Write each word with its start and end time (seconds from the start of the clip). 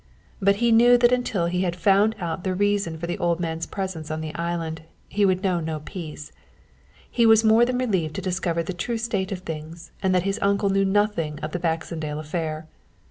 But 0.41 0.55
he 0.55 0.71
well 0.71 0.77
knew 0.77 0.97
that 0.97 1.11
until 1.11 1.45
he 1.45 1.61
had 1.61 1.75
found 1.75 2.15
out 2.19 2.43
the 2.43 2.55
reason 2.55 2.95
of 2.95 3.01
the 3.01 3.19
old 3.19 3.39
man's 3.39 3.67
presence 3.67 4.09
on 4.09 4.19
the 4.19 4.33
island, 4.33 4.81
he 5.07 5.27
would 5.27 5.43
know 5.43 5.59
no 5.59 5.79
peace. 5.81 6.31
He 7.11 7.27
was 7.27 7.43
more 7.43 7.65
than 7.65 7.77
relieved 7.77 8.15
to 8.15 8.21
discover 8.23 8.63
the 8.63 8.73
true 8.73 8.97
state 8.97 9.31
of 9.31 9.41
things 9.41 9.91
and 10.01 10.15
that 10.15 10.23
his 10.23 10.39
uncle 10.41 10.71
knew 10.71 10.85
nothing 10.85 11.37
of 11.41 11.51
the 11.51 11.59
Baxendale 11.59 12.19
affair. 12.19 12.65